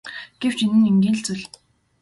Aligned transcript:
Гэвч 0.41 0.59
энэ 0.65 0.75
нь 0.77 0.89
энгийн 0.91 1.15
л 1.19 1.23
зүйл. 1.25 1.43